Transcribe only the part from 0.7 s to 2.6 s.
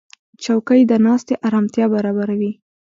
د ناستې آرامتیا برابروي.